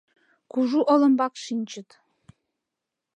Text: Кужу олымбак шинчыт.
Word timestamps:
Кужу 0.51 0.79
олымбак 0.93 1.33
шинчыт. 1.43 1.89